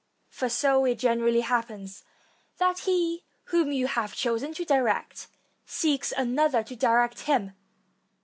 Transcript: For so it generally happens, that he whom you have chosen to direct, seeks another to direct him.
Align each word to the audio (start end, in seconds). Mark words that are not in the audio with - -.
For 0.29 0.49
so 0.49 0.83
it 0.85 0.97
generally 0.97 1.41
happens, 1.41 2.03
that 2.57 2.79
he 2.89 3.23
whom 3.49 3.71
you 3.71 3.85
have 3.85 4.15
chosen 4.15 4.51
to 4.55 4.65
direct, 4.65 5.27
seeks 5.67 6.11
another 6.17 6.63
to 6.63 6.75
direct 6.75 7.19
him. 7.29 7.53